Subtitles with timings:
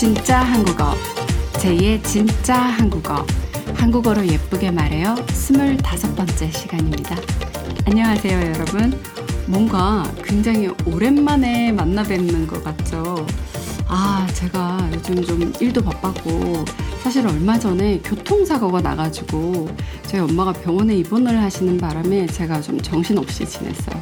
[0.00, 0.94] 진짜 한국어
[1.52, 3.22] 제2의 진짜 한국어
[3.74, 7.16] 한국어로 예쁘게 말해요 스물다섯 번째 시간입니다.
[7.84, 8.98] 안녕하세요 여러분
[9.46, 13.26] 뭔가 굉장히 오랜만에 만나 뵙는 것 같죠?
[13.88, 16.64] 아, 제가 요즘 좀 일도 바빴고,
[17.02, 19.68] 사실 얼마 전에 교통사고가 나가지고,
[20.06, 24.00] 저희 엄마가 병원에 입원을 하시는 바람에 제가 좀 정신없이 지냈어요.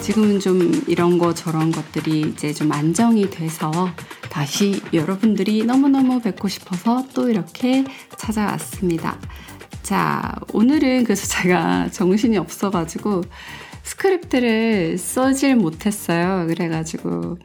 [0.00, 3.90] 지금은 좀 이런 거 저런 것들이 이제 좀 안정이 돼서
[4.34, 7.84] 다시 여러분들이 너무너무 뵙고 싶어서 또 이렇게
[8.18, 9.16] 찾아왔습니다.
[9.84, 13.22] 자, 오늘은 그래서 제가 정신이 없어가지고
[13.84, 16.48] 스크립트를 써질 못했어요.
[16.48, 17.38] 그래가지고,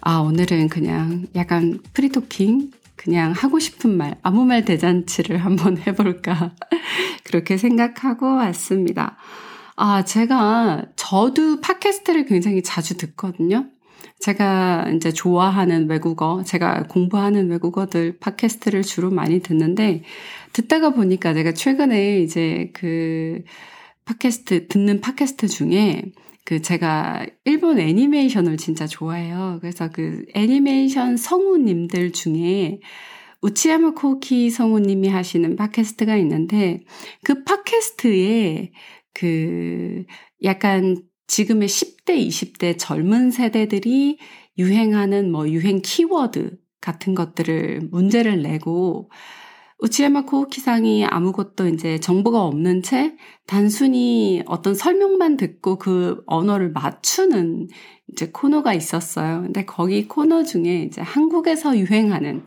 [0.00, 2.70] 아, 오늘은 그냥 약간 free talking?
[2.94, 6.52] 그냥 하고 싶은 말, 아무 말 대잔치를 한번 해볼까.
[7.24, 9.16] 그렇게 생각하고 왔습니다.
[9.74, 13.66] 아, 제가, 저도 팟캐스트를 굉장히 자주 듣거든요.
[14.20, 20.02] 제가 이제 좋아하는 외국어, 제가 공부하는 외국어들 팟캐스트를 주로 많이 듣는데,
[20.52, 23.42] 듣다가 보니까 내가 최근에 이제 그
[24.06, 26.02] 팟캐스트, 듣는 팟캐스트 중에
[26.44, 29.58] 그 제가 일본 애니메이션을 진짜 좋아해요.
[29.60, 32.80] 그래서 그 애니메이션 성우님들 중에
[33.42, 36.82] 우치야마 코키 성우님이 하시는 팟캐스트가 있는데
[37.24, 38.70] 그 팟캐스트에
[39.12, 40.04] 그
[40.44, 40.96] 약간
[41.26, 44.18] 지금의 10대, 20대 젊은 세대들이
[44.58, 49.10] 유행하는 뭐 유행 키워드 같은 것들을 문제를 내고
[49.78, 53.14] 우치야마 코우키상이 아무것도 이제 정보가 없는 채
[53.46, 57.68] 단순히 어떤 설명만 듣고 그 언어를 맞추는
[58.10, 59.42] 이제 코너가 있었어요.
[59.42, 62.42] 근데 거기 코너 중에 이제 한국에서 유행하는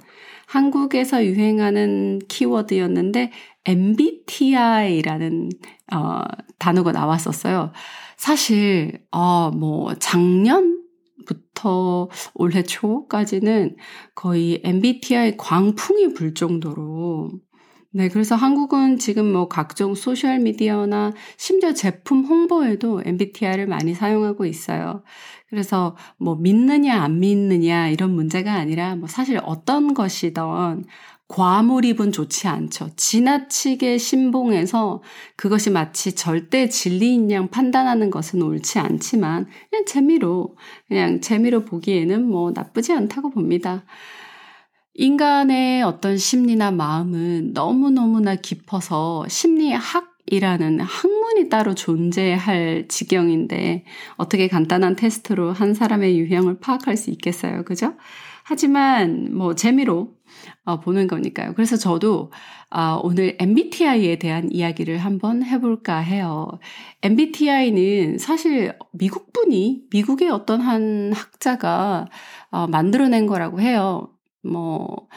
[0.48, 3.32] 한국에서 유행하는 키워드였는데
[3.66, 5.50] MBTI라는
[5.94, 6.22] 어
[6.58, 7.72] 단어가 나왔었어요.
[8.20, 10.84] 사실 어 뭐 작년
[11.26, 13.78] 부터 올해 초까지는
[14.16, 17.32] 거의 MBTI 광풍이 불 정도로
[17.92, 25.04] 네, 그래서 한국은 지금 뭐 각종 소셜미디어나 심지어 제품 홍보에도 MBTI를 많이 사용하고 있어요.
[25.50, 30.84] 그래서 뭐 믿느냐 안 믿느냐 이런 문제가 아니라 뭐 사실 어떤 것이든
[31.30, 32.90] 과몰입은 좋지 않죠.
[32.96, 35.04] 지나치게 신봉해서
[35.36, 40.56] 그것이 마치 절대 진리인 양 판단하는 것은 옳지 않지만 그냥 재미로
[40.88, 43.86] 그냥 재미로 보기에는 뭐 나쁘지 않다고 봅니다.
[44.96, 53.86] 인간의 어떤 심리나 마음은 너무너무나 깊어서 심리학 이라는 학문이 따로 존재할 지경인데
[54.18, 57.64] 어떻게 간단한 테스트로 한 사람의 유형을 파악할 수 있겠어요.
[57.64, 57.94] 그죠?
[58.44, 60.14] 하지만 뭐 재미로
[60.66, 61.54] 어, 보는 거니까요.
[61.54, 62.32] 그래서 저도
[62.72, 66.48] 어, 오늘 MBTI에 대한 이야기를 한번 해볼까 해요.
[67.02, 72.08] MBTI는 사실 미국 분이 미국의 어떤 한 학자가
[72.52, 74.10] 어, 만들어낸 거라고 해요.
[74.44, 75.08] 뭐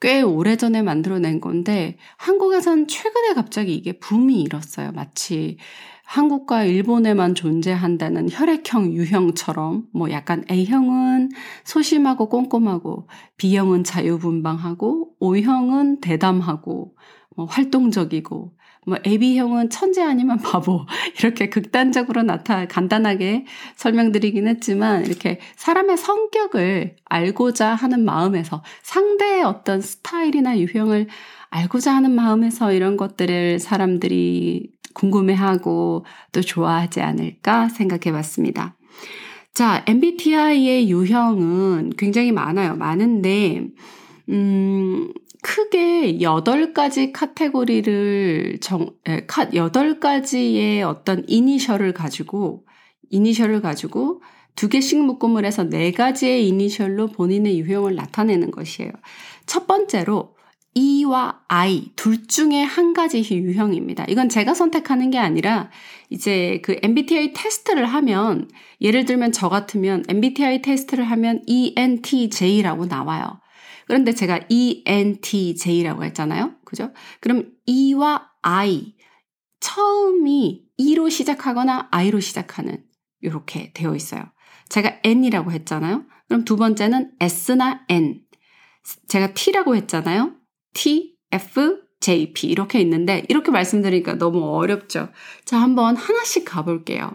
[0.00, 4.92] 꽤 오래전에 만들어낸 건데 한국에선 최근에 갑자기 이게 붐이 일었어요.
[4.92, 5.58] 마치
[6.04, 11.30] 한국과 일본에만 존재한다는 혈액형 유형처럼 뭐 약간 A형은
[11.64, 16.96] 소심하고 꼼꼼하고 B형은 자유분방하고 O형은 대담하고
[17.36, 18.52] 뭐 활동적이고
[18.86, 20.86] 뭐 AB형은 천재 아니면 바보
[21.18, 23.44] 이렇게 극단적으로 나타 간단하게
[23.76, 31.08] 설명드리긴 했지만 이렇게 사람의 성격을 알고자 하는 마음에서 상대의 어떤 스타일이나 유형을
[31.50, 38.76] 알고자 하는 마음에서 이런 것들을 사람들이 궁금해하고 또 좋아하지 않을까 생각해 봤습니다.
[39.54, 42.76] 자, MBTI의 유형은 굉장히 많아요.
[42.76, 43.66] 많은데,
[44.28, 45.12] 음,
[45.42, 52.64] 크게 8가지 카테고리를 정, 8가지의 어떤 이니셜을 가지고,
[53.10, 54.22] 이니셜을 가지고
[54.54, 58.90] 두 개씩 묶음을 해서 네 가지의 이니셜로 본인의 유형을 나타내는 것이에요.
[59.46, 60.34] 첫 번째로
[60.74, 64.04] E와 I 둘 중에 한 가지 유형입니다.
[64.08, 65.70] 이건 제가 선택하는 게 아니라
[66.10, 68.48] 이제 그 MBTI 테스트를 하면
[68.80, 73.40] 예를 들면 저 같으면 MBTI 테스트를 하면 ENTJ라고 나와요.
[73.88, 76.54] 그런데 제가 ENTJ라고 했잖아요.
[76.64, 76.92] 그죠?
[77.20, 78.94] 그럼 E와 I
[79.60, 82.84] 처음이 E로 시작하거나 I로 시작하는
[83.20, 84.24] 이렇게 되어 있어요.
[84.68, 86.04] 제가 N이라고 했잖아요.
[86.28, 88.20] 그럼 두 번째는 S나 N.
[89.08, 90.34] 제가 T라고 했잖아요.
[90.74, 95.08] T, F, J, P 이렇게 있는데 이렇게 말씀드리니까 너무 어렵죠.
[95.44, 97.10] 자, 한번 하나씩 가볼게요.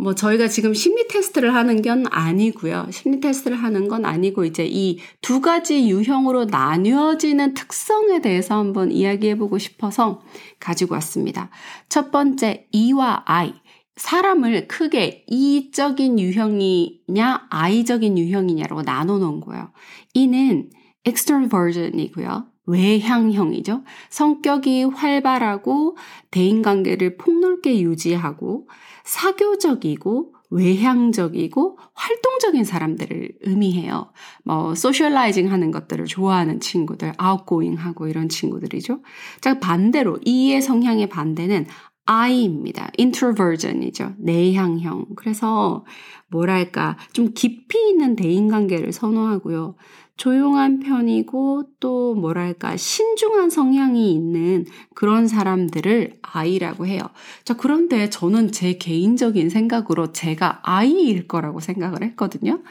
[0.00, 2.86] 뭐 저희가 지금 심리 테스트를 하는 건 아니고요.
[2.90, 9.36] 심리 테스트를 하는 건 아니고 이제 이 두 가지 유형으로 나뉘어지는 특성에 대해서 한번 이야기해
[9.36, 10.22] 보고 싶어서
[10.58, 11.50] 가지고 왔습니다.
[11.88, 13.54] 첫 번째 E와 I.
[13.96, 19.70] 사람을 크게 E적인 유형이냐 I적인 유형이냐로 나눠 놓은 거예요.
[20.14, 20.70] E는
[21.04, 22.49] extroversion이고요.
[22.70, 23.82] 외향형이죠.
[24.08, 25.96] 성격이 활발하고
[26.30, 28.68] 대인관계를 폭넓게 유지하고
[29.04, 34.10] 사교적이고 외향적이고 활동적인 사람들을 의미해요.
[34.44, 39.00] 뭐 소셜라이징 하는 것들을 좋아하는 친구들, 아웃고잉하고 이런 친구들이죠.
[39.40, 41.66] 자, 반대로 E의 성향의 반대는
[42.06, 42.90] I입니다.
[42.98, 44.14] introversion이죠.
[44.18, 45.06] 내향형.
[45.14, 45.84] 그래서
[46.28, 49.76] 뭐랄까 좀 깊이 있는 대인관계를 선호하고요.
[50.20, 57.00] 조용한 편이고 또 뭐랄까 신중한 성향이 있는 그런 사람들을 아이라고 해요.
[57.42, 62.62] 자, 그런데 저는 제 개인적인 생각으로 제가 아이일 거라고 생각을 했거든요.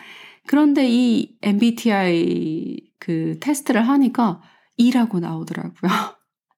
[0.45, 4.41] 그런데 이 MBTI 그 테스트를 하니까
[4.77, 5.91] E라고 나오더라고요.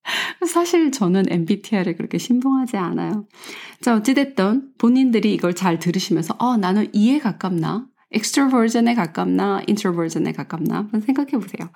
[0.46, 3.28] 사실 저는 MBTI를 그렇게 신봉하지 않아요.
[3.80, 7.88] 자, 어찌됐든 본인들이 이걸 잘 들으시면서, 어, 나는 E에 가깝나?
[8.12, 11.70] Extroversion에 가깝나 introversion에 가깝나 한번 생각해 보세요.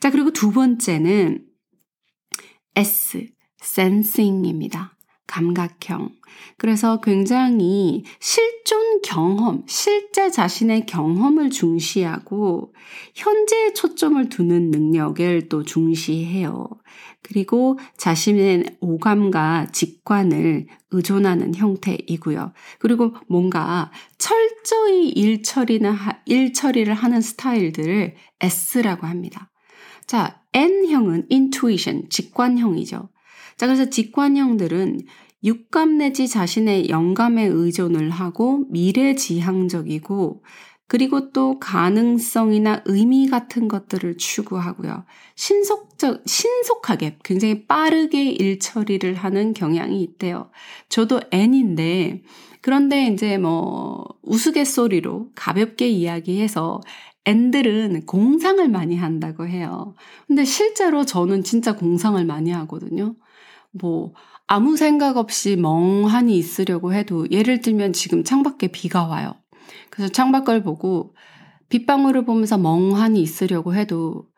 [0.00, 1.44] 자, 그리고 두 번째는
[2.74, 3.26] S,
[3.62, 4.98] sensing입니다.
[5.26, 6.10] 감각형.
[6.56, 12.74] 그래서 굉장히 실존 경험, 실제 자신의 경험을 중시하고
[13.14, 16.68] 현재에 초점을 두는 능력을 또 중시해요.
[17.22, 22.52] 그리고 자신의 오감과 직관을 의존하는 형태이고요.
[22.78, 29.50] 그리고 뭔가 철저히 일처리나 일처리를 하는 스타일들을 S라고 합니다.
[30.06, 33.10] 자, N형은 intuition, 직관형이죠.
[33.56, 35.00] 자, 그래서 직관형들은
[35.44, 40.42] 육감 내지 자신의 영감에 의존을 하고 미래지향적이고
[40.88, 45.04] 그리고 또 가능성이나 의미 같은 것들을 추구하고요.
[45.36, 50.50] 신속적, 신속하게, 굉장히 빠르게 일 처리를 하는 경향이 있대요.
[50.88, 52.22] 저도 N인데,
[52.62, 56.80] 그런데 이제 뭐, 우스갯소리로 가볍게 이야기해서
[57.26, 59.94] N들은 공상을 많이 한다고 해요.
[60.26, 63.14] 근데 실제로 저는 진짜 공상을 많이 하거든요.
[63.72, 64.14] 뭐,
[64.46, 69.34] 아무 생각 없이 멍하니 있으려고 해도, 예를 들면 지금 창밖에 비가 와요.
[69.98, 71.12] 그래서 창밖을 보고
[71.70, 74.28] 빗방울을 보면서 멍하니 있으려고 해도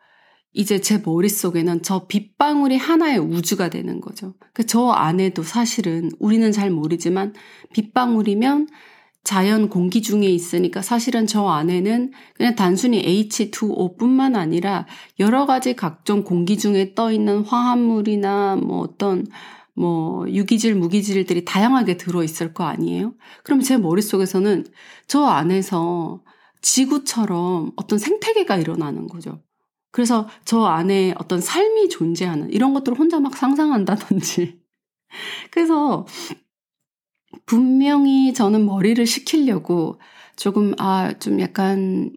[0.53, 4.33] 이제 제 머릿속에는 저 빗방울이 하나의 우주가 되는 거죠.
[4.53, 7.33] 그 저 안에도 사실은 우리는 잘 모르지만
[7.73, 8.69] 빗방울이면
[9.23, 14.87] 자연 공기 중에 있으니까 사실은 저 안에는 그냥 단순히 H2O 뿐만 아니라
[15.19, 19.27] 여러 가지 각종 공기 중에 떠 있는 화합물이나 뭐 어떤
[19.75, 23.13] 뭐 유기질, 무기질들이 다양하게 들어 있을 거 아니에요?
[23.43, 24.65] 그럼 제 머릿속에서는
[25.07, 26.21] 저 안에서
[26.61, 29.41] 지구처럼 어떤 생태계가 일어나는 거죠.
[29.91, 34.59] 그래서 저 안에 어떤 삶이 존재하는 이런 것들을 혼자 막 상상한다든지.
[35.51, 36.05] 그래서
[37.45, 39.99] 분명히 저는 머리를 식히려고
[40.35, 42.11] 조금, 아, 좀 약간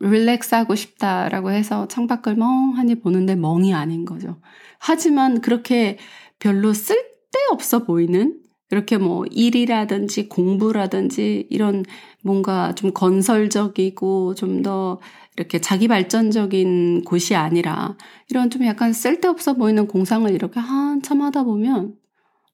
[0.00, 4.40] 릴렉스 하고 싶다라고 해서 창밖을 멍하니 보는데 멍이 아닌 거죠.
[4.78, 5.98] 하지만 그렇게
[6.40, 8.40] 별로 쓸데없어 보이는
[8.70, 11.84] 이렇게 뭐 일이라든지 공부라든지 이런
[12.22, 15.00] 뭔가 좀 건설적이고 좀 더
[15.36, 17.96] 이렇게 자기 발전적인 곳이 아니라
[18.28, 21.94] 이런 좀 약간 쓸데없어 보이는 공상을 이렇게 한참 하다 보면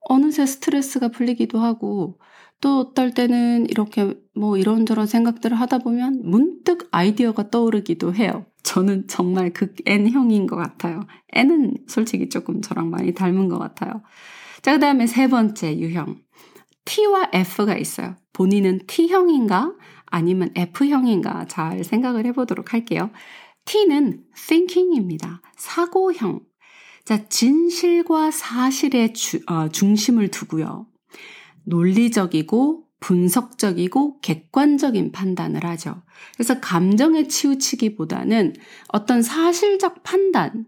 [0.09, 2.21] 어느새 스트레스가 풀리기도 하고
[2.61, 8.47] 또 어떨 때는 이렇게 뭐 이런저런 생각들을 하다 보면 문득 아이디어가 떠오르기도 해요.
[8.67, 11.01] 저는 정말 극 N형인 것 같아요.
[11.33, 14.03] N은 솔직히 조금 저랑 많이 닮은 것 같아요.
[14.61, 16.17] 자, 그 다음에 세 번째 유형.
[16.85, 18.17] T와 F가 있어요.
[18.33, 19.73] 본인은 T형인가?
[20.07, 21.47] 아니면 F형인가?
[21.47, 23.11] 잘 생각을 해보도록 할게요.
[23.67, 25.43] T는 thinking입니다.
[25.57, 26.41] 사고형.
[27.05, 30.87] 자, 진실과 사실의 주, 어, 중심을 두고요.
[31.65, 36.03] 논리적이고 분석적이고 객관적인 판단을 하죠.
[36.35, 38.55] 그래서 감정에 치우치기보다는
[38.89, 40.67] 어떤 사실적 판단,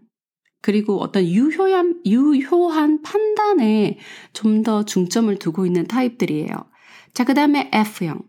[0.61, 3.97] 그리고 어떤 유효한, 유효한 판단에
[4.33, 6.49] 좀 더 중점을 두고 있는 타입들이에요.
[7.13, 8.21] 자, 그 다음에 F형.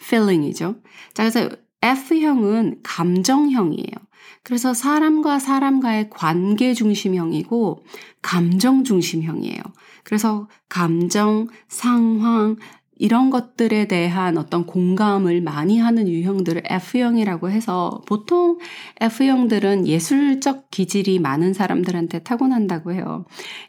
[0.00, 0.76] feeling이죠.
[1.14, 1.48] 자, 그래서
[1.82, 3.94] F형은 감정형이에요.
[4.42, 7.84] 그래서 사람과 사람과의 관계 중심형이고
[8.20, 9.62] 감정 중심형이에요.
[10.04, 12.56] 그래서 감정, 상황,
[12.96, 18.58] 이런 것들에 대한 어떤 공감을 많이 하는 유형들을 F형이라고 해서 보통
[19.00, 23.24] F형들은 예술적 기질이 많은 사람들한테 타고난다고 해요.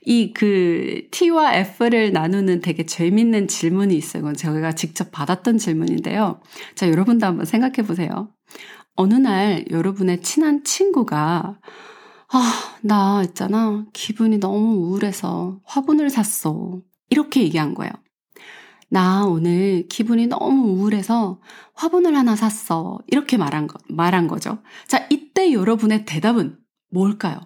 [0.05, 4.21] 이 그 T와 F를 나누는 되게 재밌는 질문이 있어요.
[4.21, 6.41] 이건 제가 직접 받았던 질문인데요.
[6.75, 8.29] 자, 여러분도 한번 생각해 보세요.
[8.95, 11.59] 어느 날 여러분의 친한 친구가
[12.31, 13.85] 아, 나 있잖아.
[13.93, 16.81] 기분이 너무 우울해서 화분을 샀어.
[17.09, 17.91] 이렇게 얘기한 거예요.
[18.95, 21.41] 나 오늘 기분이 너무 우울해서
[21.73, 22.97] 화분을 하나 샀어.
[23.07, 24.63] 이렇게 말한 거, 말한 거죠.
[24.87, 26.57] 자, 이때 여러분의 대답은
[26.91, 27.41] 뭘까요?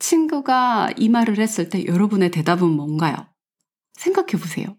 [0.00, 3.14] 친구가 이 말을 했을 때 여러분의 대답은 뭔가요?
[3.92, 4.76] 생각해 보세요.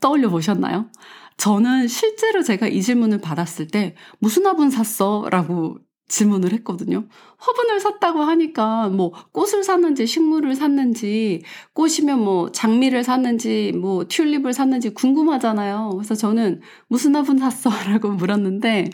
[0.00, 0.92] 떠올려 보셨나요?
[1.38, 5.28] 저는 실제로 제가 이 질문을 받았을 때 무슨 화분 샀어?
[5.30, 5.78] 라고
[6.10, 7.06] 질문을 했거든요.
[7.38, 14.90] 화분을 샀다고 하니까 뭐 꽃을 샀는지 식물을 샀는지 꽃이면 뭐 장미를 샀는지 뭐 튤립을 샀는지
[14.90, 15.90] 궁금하잖아요.
[15.94, 17.70] 그래서 저는 무슨 화분 샀어?
[17.88, 18.90] 라고 물었는데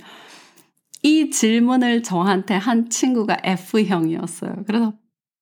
[1.02, 4.64] 이 질문을 저한테 한 친구가 F형이었어요.
[4.66, 4.92] 그래서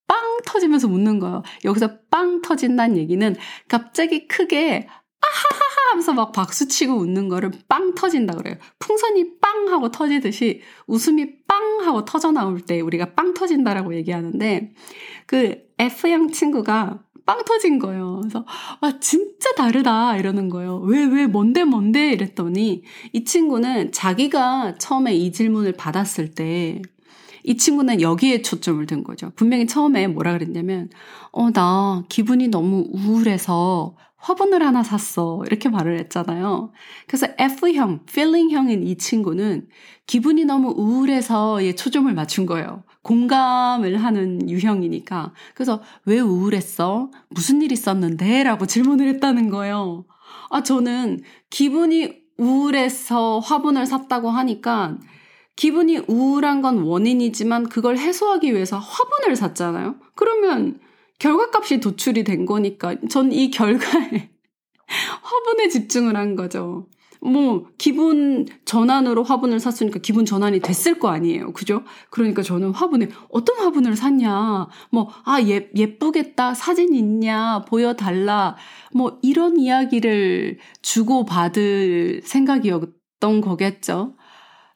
[0.07, 1.43] 빵 터지면서 웃는 거예요.
[1.65, 3.35] 여기서 빵 터진다는 얘기는
[3.67, 4.87] 갑자기 크게
[5.21, 8.55] 아하하하 하면서 막 박수 치고 웃는 거를 빵 터진다 그래요.
[8.79, 14.73] 풍선이 빵 하고 터지듯이 웃음이 빵 하고 터져 나올 때 우리가 빵 터진다라고 얘기하는데
[15.25, 18.19] 그 F형 친구가 빵 터진 거예요.
[18.21, 18.45] 그래서
[18.81, 20.79] 와 진짜 다르다 이러는 거예요.
[20.79, 22.83] 왜 왜 뭔데 뭔데 이랬더니
[23.13, 26.81] 이 친구는 자기가 처음에 이 질문을 받았을 때
[27.47, 29.31] 이 친구는 여기에 초점을 둔 거죠.
[29.35, 30.89] 분명히 처음에 뭐라 그랬냐면
[31.31, 35.43] 어 나 기분이 너무 우울해서 화분을 하나 샀어.
[35.45, 36.71] 이렇게 말을 했잖아요.
[37.05, 39.67] 그래서 F형, feeling형인 이 친구는
[40.07, 42.83] 기분이 너무 우울해서 예, 초점을 맞춘 거예요.
[43.03, 45.31] 공감을 하는 유형이니까.
[45.53, 47.11] 그래서 왜 우울했어?
[47.29, 48.41] 무슨 일 있었는데?
[48.41, 50.05] 라고 질문을 했다는 거예요.
[50.49, 54.97] 아, 저는 기분이 우울해서 화분을 샀다고 하니까
[55.55, 59.97] 기분이 우울한 건 원인이지만 그걸 해소하기 위해서 화분을 샀잖아요.
[60.15, 60.79] 그러면
[61.19, 64.29] 결과값이 도출이 된 거니까 전 이 결과에
[65.21, 66.87] 화분에 집중을 한 거죠.
[67.21, 71.53] 뭐 기분 전환으로 화분을 샀으니까 기분 전환이 됐을 거 아니에요.
[71.53, 71.83] 그죠?
[72.11, 74.67] 그러니까 저는 화분에 어떤 화분을 샀냐.
[74.91, 76.53] 뭐 아, 예, 예쁘겠다.
[76.53, 77.65] 사진 있냐.
[77.67, 78.55] 보여 달라.
[78.93, 84.15] 뭐 이런 이야기를 주고 받을 생각이었던 거겠죠.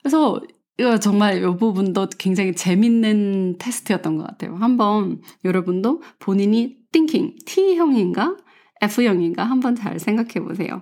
[0.02, 0.42] 그래서
[0.80, 4.56] 이거 정말 이 부분도 굉장히 재밌는 테스트였던 것 같아요.
[4.56, 8.38] 한번 여러분도 본인이 thinking, T형인가?
[8.82, 9.44] F형인가?
[9.44, 10.82] 한번 잘 생각해 보세요.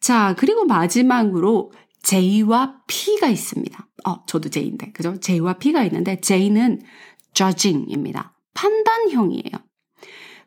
[0.00, 1.70] 자, 그리고 마지막으로
[2.02, 3.88] J와 P가 있습니다.
[4.06, 5.18] 어, 저도 J인데, 그죠?
[5.20, 6.80] J와 P가 있는데, J는
[7.32, 8.34] judging입니다.
[8.54, 9.52] 판단형이에요.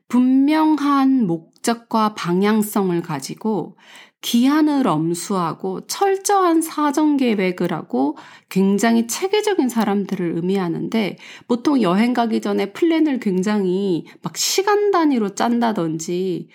[0.10, 3.78] 분명한 목적과 방향성을 가지고
[4.22, 8.18] 기한을 엄수하고 철저한 사정 계획을 하고
[8.50, 16.50] 굉장히 체계적인 사람들을 의미하는데 보통 여행 가기 전에 플랜을 굉장히 막 시간 단위로 짠다든지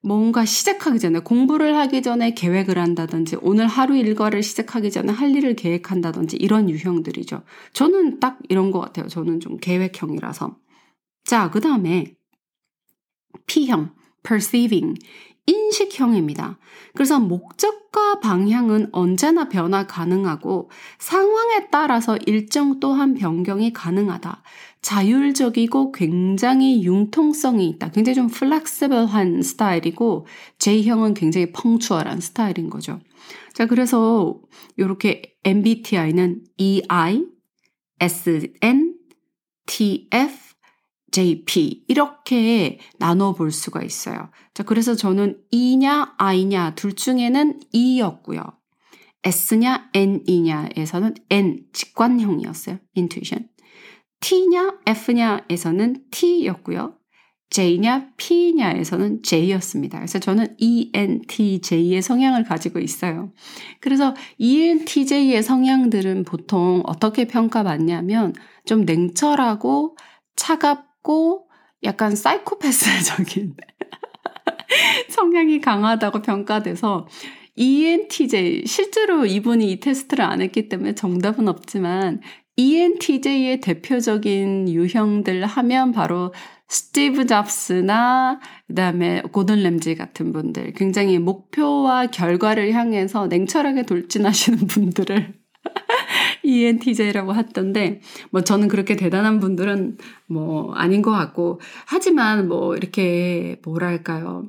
[0.00, 5.54] 뭔가 시작하기 전에 공부를 하기 전에 계획을 한다든지 오늘 하루 일과를 시작하기 전에 할 일을
[5.54, 7.42] 계획한다든지 이런 유형들이죠.
[7.72, 9.06] 저는 딱 이런 것 같아요.
[9.06, 10.56] 저는 좀 계획형이라서.
[11.24, 12.16] 자, 그 다음에
[13.46, 13.90] P형,
[14.24, 14.98] perceiving.
[15.46, 16.58] 인식형입니다.
[16.94, 24.42] 그래서 목적과 방향은 언제나 변화 가능하고 상황에 따라서 일정 또한 변경이 가능하다.
[24.82, 27.90] 자율적이고 굉장히 융통성이 있다.
[27.90, 30.26] 굉장히 좀 플렉시블한 스타일이고
[30.58, 33.00] J형은 굉장히 펑추얼한 스타일인 거죠.
[33.52, 34.40] 자, 그래서
[34.76, 37.24] 이렇게 MBTI는 EI,
[38.00, 38.94] SN,
[39.66, 40.41] TF,
[41.12, 44.30] JP 이렇게 나눠 볼 수가 있어요.
[44.54, 48.42] 자, 그래서 저는 E냐 I냐 둘 중에는 E였고요.
[49.24, 52.78] S냐 N이냐에서는 N 직관형이었어요.
[52.96, 53.48] intuition.
[54.20, 56.96] T냐 F냐에서는 T였고요.
[57.50, 59.98] J냐 P냐에서는 J였습니다.
[59.98, 63.32] 그래서 저는 ENTJ의 성향을 가지고 있어요.
[63.80, 68.32] 그래서 ENTJ의 성향들은 보통 어떻게 평가받냐면
[68.64, 69.96] 좀 냉철하고
[70.34, 71.48] 차갑 작고
[71.84, 73.56] 약간 사이코패스적인
[75.10, 77.06] 성향이 강하다고 평가돼서
[77.54, 82.22] ENTJ, 실제로 이분이 이 테스트를 안 했기 때문에 정답은 없지만
[82.56, 86.32] ENTJ의 대표적인 유형들 하면 바로
[86.68, 95.41] 스티브 잡스나 그다음에 고든 램지 같은 분들 굉장히 목표와 결과를 향해서 냉철하게 돌진하시는 분들을
[96.44, 104.46] ENTJ라고 했던데, 뭐 저는 그렇게 대단한 분들은 뭐 아닌 것 같고, 하지만 뭐 이렇게 뭐랄까요.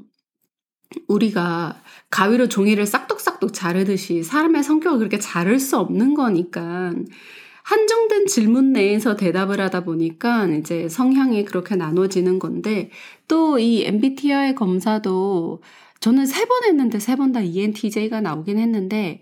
[1.07, 1.81] 우리가
[2.12, 6.93] 가위로 종이를 싹둑싹둑 자르듯이 사람의 성격을 그렇게 자를 수 없는 거니까,
[7.63, 12.89] 한정된 질문 내에서 대답을 하다 보니까 이제 성향이 그렇게 나눠지는 건데,
[13.27, 15.62] 또 이 MBTI 검사도
[16.01, 19.21] 저는 세 번 했는데 세 번 다 ENTJ가 나오긴 했는데,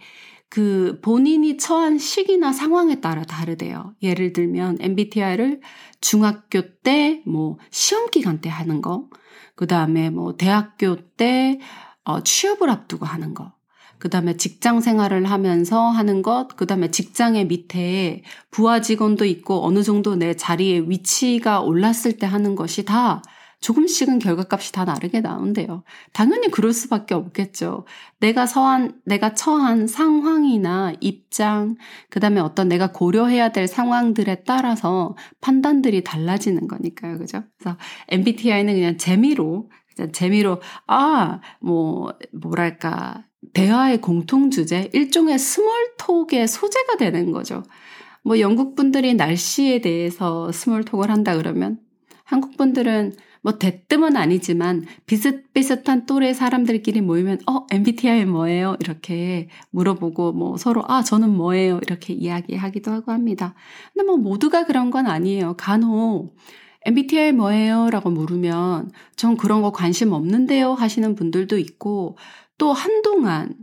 [0.51, 3.95] 그 본인이 처한 시기나 상황에 따라 다르대요.
[4.03, 5.61] 예를 들면 MBTI를
[6.01, 9.07] 중학교 때 뭐 시험 기간 때 하는 거,
[9.55, 11.59] 그 다음에 뭐 대학교 때
[12.03, 13.53] 어, 취업을 앞두고 하는 거.
[13.97, 19.83] 그 다음에 직장 생활을 하면서 하는 것, 그 다음에 직장의 밑에 부하 직원도 있고 어느
[19.83, 23.21] 정도 내 자리에 위치가 올랐을 때 하는 것이 다
[23.61, 25.83] 조금씩은 결과값이 다 다르게 나온대요.
[26.13, 27.85] 당연히 그럴 수밖에 없겠죠.
[28.19, 31.75] 내가 서한, 내가 처한 상황이나 입장,
[32.09, 37.19] 그 다음에 어떤 내가 고려해야 될 상황들에 따라서 판단들이 달라지는 거니까요.
[37.19, 37.43] 그죠?
[37.57, 37.77] 그래서
[38.09, 47.31] MBTI는 그냥 재미로, 그냥 재미로, 아, 뭐, 뭐랄까, 대화의 공통 주제, 일종의 스몰톡의 소재가 되는
[47.31, 47.63] 거죠.
[48.23, 51.79] 뭐 영국 분들이 날씨에 대해서 스몰톡을 한다 그러면
[52.23, 58.77] 한국 분들은 뭐 대뜸은 아니지만 비슷비슷한 또래 사람들끼리 모이면 어 MBTI 뭐예요?
[58.79, 61.79] 이렇게 물어보고 뭐 서로 아 저는 뭐예요?
[61.81, 63.55] 이렇게 이야기하기도 하고 합니다.
[63.93, 65.55] 근데 뭐 모두가 그런 건 아니에요.
[65.57, 66.35] 간혹
[66.85, 67.89] MBTI 뭐예요?
[67.89, 72.17] 라고 물으면 전 그런 거 관심 없는데요 하시는 분들도 있고
[72.57, 73.55] 또 한동안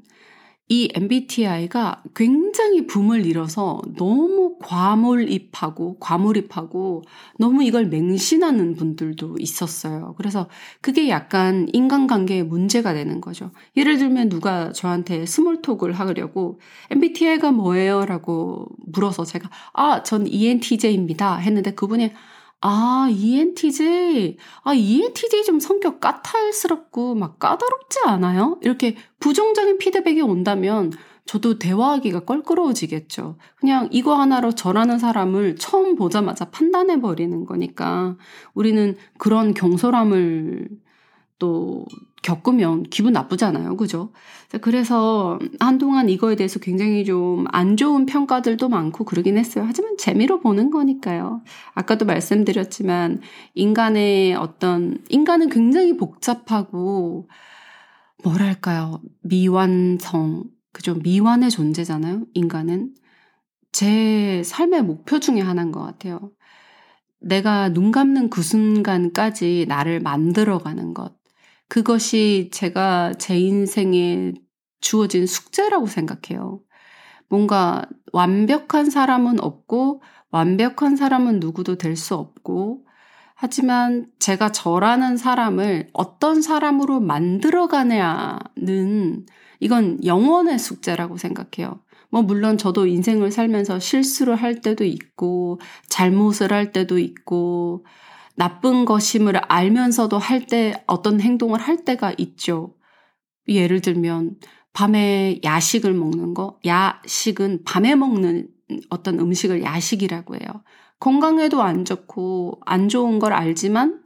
[0.71, 7.05] 이 MBTI가 굉장히 붐을 일어서 너무 과몰입하고 과몰입하고
[7.39, 10.15] 너무 이걸 맹신하는 분들도 있었어요.
[10.19, 10.49] 그래서
[10.83, 13.51] 그게 약간 인간관계에 문제가 되는 거죠.
[13.79, 16.61] 예를 들면 누가 저한테 스몰톡을 하려고
[16.91, 18.05] MBTI가 뭐예요?
[18.05, 21.37] 라고 물어서 제가 아, 전 ENTJ입니다.
[21.37, 22.13] 했는데 그분이
[22.61, 24.37] 아, ENTJ.
[24.65, 28.59] 아, ENTJ 좀 성격 까탈스럽고 막 까다롭지 않아요?
[28.63, 30.93] 이렇게 부정적인 피드백이 온다면
[31.25, 33.37] 저도 대화하기가 껄끄러워지겠죠.
[33.57, 38.17] 그냥 이거 하나로 저라는 사람을 처음 보자마자 판단해 버리는 거니까
[38.55, 40.69] 우리는 그런 경솔함을
[41.39, 41.87] 또
[42.23, 43.77] 겪으면 기분 나쁘잖아요.
[43.77, 44.13] 그죠?
[44.61, 49.65] 그래서 한동안 이거에 대해서 굉장히 좀 안 좋은 평가들도 많고 그러긴 했어요.
[49.67, 51.43] 하지만 재미로 보는 거니까요.
[51.75, 53.21] 아까도 말씀드렸지만
[53.55, 57.29] 인간의 어떤, 인간은 굉장히 복잡하고
[58.25, 59.01] 뭐랄까요.
[59.23, 60.95] 미완성, 그죠?
[60.95, 62.27] 미완의 존재잖아요.
[62.35, 62.95] 인간은.
[63.73, 66.33] 제 삶의 목표 중에 하나인 것 같아요.
[67.21, 71.18] 내가 눈 감는 그 순간까지 나를 만들어가는 것.
[71.69, 74.33] 그것이 제가 제 인생에
[74.81, 76.61] 주어진 숙제라고 생각해요.
[77.29, 82.85] 뭔가 완벽한 사람은 없고, 완벽한 사람은 누구도 될 수 없고,
[83.35, 88.41] 하지만 제가 저라는 사람을 어떤 사람으로 만들어가냐는
[89.61, 91.81] 이건 영원의 숙제라고 생각해요.
[92.11, 97.85] 뭐, 물론 저도 인생을 살면서 실수를 할 때도 있고, 잘못을 할 때도 있고,
[98.39, 102.77] 나쁜 것임을 알면서도 할 때 어떤 행동을 할 때가 있죠.
[103.49, 104.37] 예를 들면
[104.73, 108.49] 밤에 야식을 먹는 거, 야식은 밤에 먹는
[108.91, 110.63] 어떤 음식을 야식이라고 해요.
[111.01, 114.03] 건강에도 안 좋고 안 좋은 걸 알지만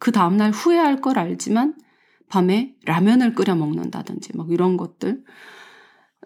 [0.00, 1.76] 그 다음날 후회할 걸 알지만
[2.28, 5.22] 밤에 라면을 끓여 먹는다든지 막 이런 것들.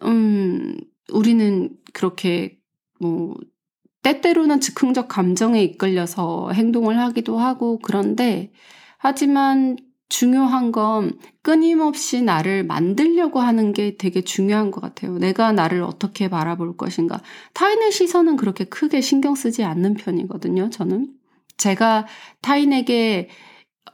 [0.05, 0.79] 음,
[1.13, 2.59] 우리는 그렇게
[2.99, 3.35] 뭐
[4.03, 8.53] 때때로는 즉흥적 감정에 이끌려서 행동을 하기도 하고 그런데
[8.99, 9.77] 하지만
[10.09, 15.17] 중요한 건 끊임없이 나를 만들려고 하는 게 되게 중요한 것 같아요.
[15.17, 17.23] 내가 나를 어떻게 바라볼 것인가.
[17.55, 21.15] 타인의 시선은 그렇게 크게 신경 쓰지 않는 편이거든요, 저는.
[21.57, 22.07] 제가
[22.43, 23.31] 타인에게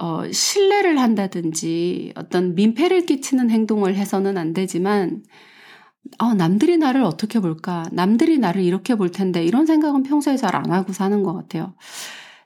[0.00, 5.22] 어, 신뢰를 한다든지 어떤 민폐를 끼치는 행동을 해서는 안 되지만
[6.18, 7.84] 어, 남들이 나를 어떻게 볼까?
[7.92, 11.74] 남들이 나를 이렇게 볼 텐데, 이런 생각은 평소에 잘 안 하고 사는 것 같아요.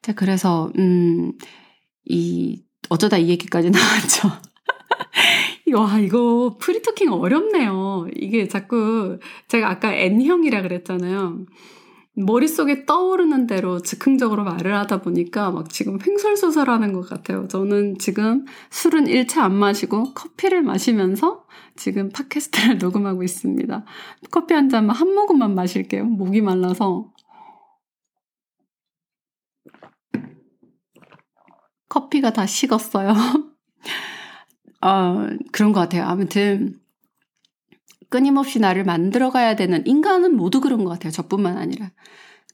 [0.02, 1.32] 자, 그래서, 음,
[2.04, 4.30] 이, 어쩌다 이 얘기까지 나왔죠.
[5.74, 8.06] 와, 이거 프리토킹 어렵네요.
[8.16, 11.46] 이게 자꾸, 제가 아까 N형이라 그랬잖아요.
[12.14, 17.48] 머릿속에 떠오르는 대로 즉흥적으로 말을 하다 보니까 막 지금 횡설수설하는 것 같아요.
[17.48, 23.84] 저는 지금 술은 일체 안 마시고 커피를 마시면서 지금 팟캐스트를 녹음하고 있습니다.
[24.30, 26.04] 커피 한 잔만 한 모금만 마실게요.
[26.04, 27.10] 목이 말라서.
[31.88, 33.12] 커피가 다 식었어요.
[34.82, 36.04] 어, 그런 것 같아요.
[36.04, 36.81] 아무튼
[38.12, 41.10] 끊임없이 나를 만들어가야 되는 인간은 모두 그런 것 같아요.
[41.10, 41.92] 저뿐만 아니라.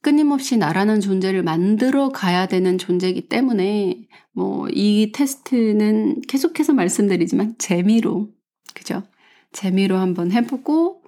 [0.01, 8.29] 끊임없이 나라는 존재를 만들어 가야 되는 존재이기 때문에 뭐 이 테스트는 계속해서 말씀드리지만 재미로
[8.73, 9.03] 그죠?
[9.51, 11.03] 재미로 한번 해보고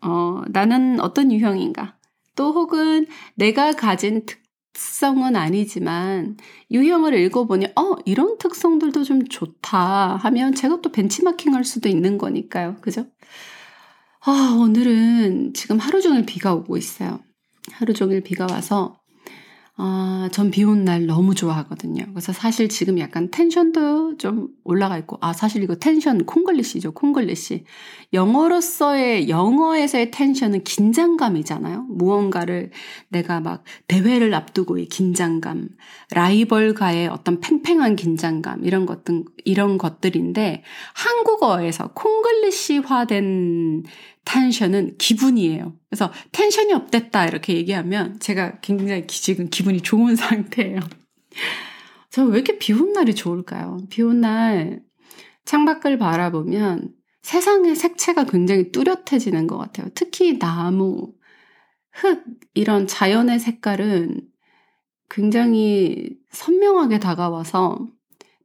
[0.00, 1.96] 어 나는 어떤 유형인가
[2.34, 4.26] 또 혹은 내가 가진
[4.74, 6.36] 특성은 아니지만
[6.72, 13.06] 유형을 읽어보니 어 이런 특성들도 좀 좋다 하면 제가 또 벤치마킹할 수도 있는 거니까요 그죠?
[14.24, 17.18] 아, 오늘은 지금 하루 종일 비가 오고 있어요.
[17.72, 19.00] 하루 종일 비가 와서,
[19.78, 22.04] 아, 전 비 온 날 너무 좋아하거든요.
[22.12, 27.64] 그래서 사실 지금 약간 tension도 좀 올라가 있고, 아, 사실 이거 텐션 콩글리시죠, 콩글리시.
[28.12, 31.86] 영어로서의, 영어에서의 tension은 긴장감이잖아요.
[31.88, 32.70] 무언가를
[33.08, 35.68] 내가 막 대회를 앞두고의 긴장감,
[36.10, 40.62] 라이벌과의 어떤 팽팽한 긴장감, 이런 것들, 이런 것들인데,
[40.94, 43.84] 한국어에서 콩글리시화된
[44.24, 45.76] 텐션은 기분이에요.
[45.90, 50.80] 그래서 텐션이 없댔다 이렇게 얘기하면 제가 굉장히 지금 기분이 좋은 상태예요.
[52.10, 53.78] 저 왜 이렇게 비 온 날이 좋을까요?
[53.90, 54.82] 비 온 날
[55.44, 59.88] 창밖을 바라보면 세상의 색채가 굉장히 뚜렷해지는 것 같아요.
[59.94, 61.12] 특히 나무,
[61.92, 64.20] 흙, 이런 자연의 색깔은
[65.08, 67.88] 굉장히 선명하게 다가와서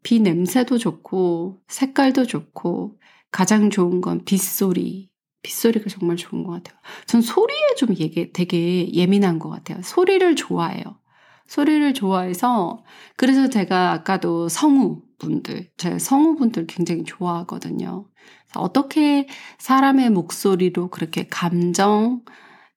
[0.03, 2.99] 비 냄새도 좋고 색깔도 좋고
[3.31, 5.09] 가장 좋은 건 빗소리,
[5.47, 6.77] 빗소리가 정말 좋은 것 같아요.
[7.05, 9.81] 전 소리에 좀 되게, 되게 예민한 것 같아요.
[9.81, 10.83] 소리를 좋아해요.
[11.47, 12.83] 소리를 좋아해서,
[13.15, 18.05] 그래서 제가 아까도 성우분들, 제 성우분들 굉장히 좋아하거든요.
[18.55, 22.23] 어떻게 사람의 목소리로 그렇게 감정,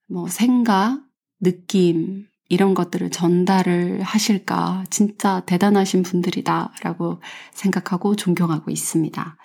[0.08, 1.00] 뭐 생각,
[1.40, 4.84] 느낌, 이런 것들을 전달을 하실까.
[4.90, 7.20] 진짜 대단하신 분들이다라고
[7.52, 9.36] 생각하고 존경하고 있습니다.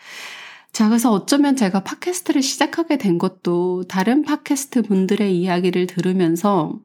[0.76, 6.78] 자, 그래서 어쩌면 제가 팟캐스트를 시작하게 된 것도 다른 팟캐스트 분들의 이야기를 들으면서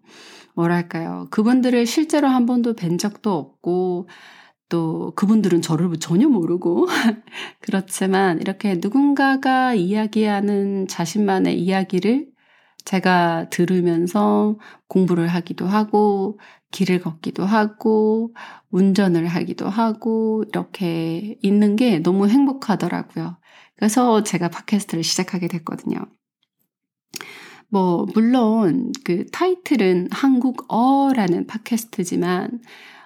[0.55, 1.27] 뭐랄까요.
[1.33, 4.09] 그분들을 실제로 한 번도 뵌 적도 없고
[4.69, 6.87] 또 그분들은 저를 전혀 모르고
[7.59, 12.30] 그렇지만 이렇게 누군가가 이야기하는 자신만의 이야기를
[12.91, 16.41] 제가 들으면서 공부를 하기도 하고
[16.73, 18.35] 길을 걷기도 하고
[18.73, 23.37] 운전을 하기도 하고 이렇게 있는 게 너무 행복하더라고요.
[23.77, 25.99] 그래서 제가 팟캐스트를 시작하게 됐거든요.
[27.69, 32.61] 뭐, 물론 그 타이틀은 한국어라는 팟캐스트지만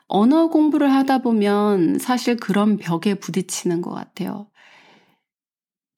[0.07, 4.49] 언어 공부를 하다 보면 사실 그런 벽에 부딪히는 것 같아요.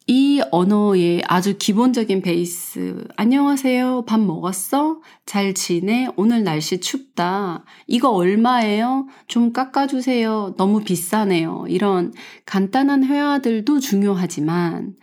[0.09, 3.09] 이 언어의 아주 기본적인 베이스.
[3.17, 4.05] 안녕하세요.
[4.07, 5.01] 밥 먹었어?
[5.25, 6.07] 잘 지내?
[6.17, 7.65] 오늘 날씨 춥다.
[7.89, 9.09] 이거 얼마예요?
[9.27, 10.55] 좀 깎아주세요.
[10.57, 11.65] 너무 비싸네요.
[11.69, 12.13] 이런
[12.45, 14.95] 간단한 회화들도 중요하지만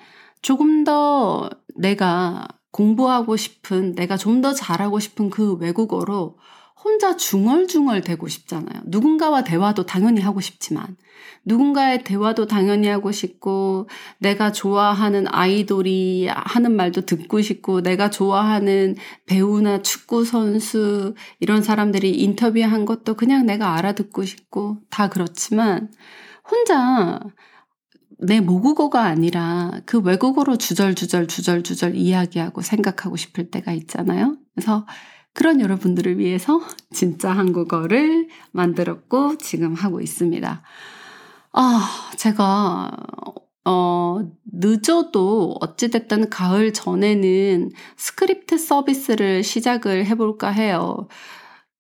[0.42, 6.38] 조금 더 내가 공부하고 싶은, 내가 좀 더 잘하고 싶은 그 외국어로
[6.84, 8.82] 혼자 중얼중얼 대고 싶잖아요.
[8.86, 10.98] 누군가와 대화도 당연히 하고 싶지만,
[11.46, 13.88] 누군가의 대화도 당연히 하고 싶고,
[14.20, 22.86] 내가 좋아하는 아이돌이 하는 말도 듣고 싶고, 내가 좋아하는 배우나 축구 선수, 이런 사람들이 인터뷰한
[22.86, 25.90] 것도 그냥 내가 알아듣고 싶고, 다 그렇지만,
[26.50, 27.20] 혼자
[28.20, 34.38] 내 모국어가 아니라 그 외국어로 주절주절 주절주절 이야기하고 생각하고 싶을 때가 있잖아요.
[34.54, 34.86] 그래서
[35.34, 40.62] 그런 여러분들을 위해서 진짜 한국어를 만들었고 지금 하고 있습니다.
[41.54, 42.92] 아, 제가
[43.66, 51.08] 어, 늦어도 어찌됐든 가을 전에는 스크립트 서비스를 시작을 해볼까 해요.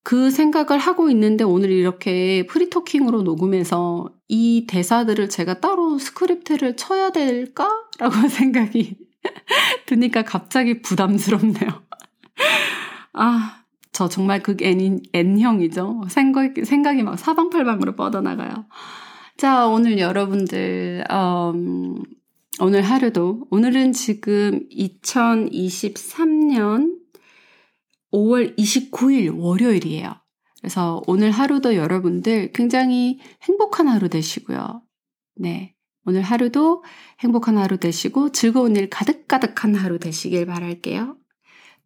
[0.04, 7.70] 그 생각을 하고 있는데 오늘 이렇게 프리토킹으로 녹음해서 이 대사들을 제가 따로 스크립트를 쳐야 될까
[8.00, 8.98] 라고 생각이
[9.86, 11.84] 드니까 갑자기 부담스럽네요.
[13.14, 16.04] 아, 저 정말 그 N, N형이죠.
[16.10, 18.66] 생각, 생각이 막 사방팔방으로 뻗어나가요.
[19.38, 22.02] 자, 오늘 여러분들, 음,
[22.60, 26.98] 오늘 하루도, 오늘은 지금 2023년
[28.12, 30.16] 5월 29일 월요일이에요.
[30.62, 34.84] 그래서 오늘 하루도 여러분들 굉장히 행복한 하루 되시고요.
[35.36, 35.74] 네.
[36.06, 36.84] 오늘 하루도
[37.20, 41.18] 행복한 하루 되시고 즐거운 일 가득가득한 하루 되시길 바랄게요.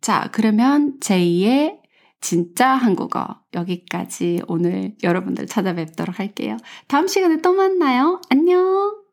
[0.02, 1.80] 자, 그러면 제2의
[2.22, 6.58] 진짜 한국어 여기까지 오늘 여러분들 찾아뵙도록 할게요.
[6.88, 8.22] 다음 시간에 또 만나요.
[8.30, 9.07] 안녕!